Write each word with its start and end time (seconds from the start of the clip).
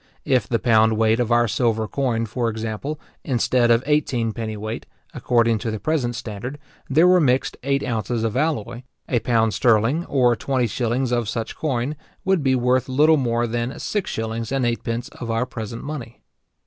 If 0.25 0.45
in 0.45 0.47
the 0.49 0.57
pound 0.57 0.97
weight 0.97 1.19
of 1.19 1.31
our 1.31 1.47
silver 1.47 1.87
coin, 1.87 2.25
for 2.25 2.49
example, 2.49 2.99
instead 3.23 3.69
of 3.69 3.83
eighteen 3.85 4.31
penny 4.31 4.57
weight, 4.57 4.87
according 5.13 5.59
to 5.59 5.69
the 5.69 5.79
present 5.79 6.15
standard, 6.15 6.57
there 6.89 7.07
were 7.07 7.19
mixed 7.19 7.55
eight 7.61 7.83
ounces 7.85 8.23
of 8.23 8.35
alloy; 8.35 8.81
a 9.07 9.19
pound 9.19 9.53
sterling, 9.53 10.03
or 10.07 10.35
twenty 10.35 10.65
shillings 10.65 11.11
of 11.11 11.29
such 11.29 11.55
coin, 11.55 11.95
would 12.25 12.41
be 12.41 12.55
worth 12.55 12.89
little 12.89 13.17
more 13.17 13.45
than 13.45 13.77
six 13.77 14.09
shillings 14.09 14.51
and 14.51 14.65
eightpence 14.65 15.07
of 15.09 15.29
our 15.29 15.45
present 15.45 15.83
money. 15.83 16.23